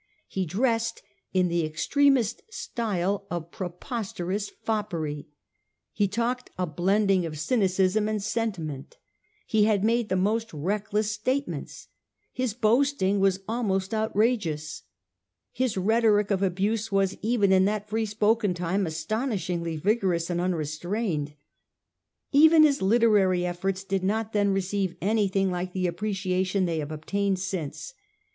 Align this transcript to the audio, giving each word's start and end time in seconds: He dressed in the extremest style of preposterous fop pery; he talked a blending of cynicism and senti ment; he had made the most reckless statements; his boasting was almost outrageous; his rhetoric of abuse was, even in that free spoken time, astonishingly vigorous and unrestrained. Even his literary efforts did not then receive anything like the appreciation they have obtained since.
He 0.27 0.47
dressed 0.47 1.03
in 1.31 1.47
the 1.47 1.63
extremest 1.63 2.41
style 2.51 3.27
of 3.29 3.51
preposterous 3.51 4.49
fop 4.49 4.89
pery; 4.89 5.27
he 5.93 6.07
talked 6.07 6.49
a 6.57 6.65
blending 6.65 7.23
of 7.23 7.37
cynicism 7.37 8.09
and 8.09 8.19
senti 8.23 8.63
ment; 8.63 8.97
he 9.45 9.65
had 9.65 9.83
made 9.83 10.09
the 10.09 10.15
most 10.15 10.51
reckless 10.55 11.11
statements; 11.11 11.87
his 12.33 12.55
boasting 12.55 13.19
was 13.19 13.41
almost 13.47 13.93
outrageous; 13.93 14.81
his 15.51 15.77
rhetoric 15.77 16.31
of 16.31 16.41
abuse 16.41 16.91
was, 16.91 17.15
even 17.21 17.51
in 17.51 17.65
that 17.65 17.87
free 17.87 18.07
spoken 18.07 18.55
time, 18.55 18.87
astonishingly 18.87 19.77
vigorous 19.77 20.31
and 20.31 20.41
unrestrained. 20.41 21.35
Even 22.31 22.63
his 22.63 22.81
literary 22.81 23.45
efforts 23.45 23.83
did 23.83 24.03
not 24.03 24.33
then 24.33 24.49
receive 24.49 24.95
anything 24.99 25.51
like 25.51 25.73
the 25.73 25.85
appreciation 25.85 26.65
they 26.65 26.79
have 26.79 26.91
obtained 26.91 27.37
since. 27.37 27.93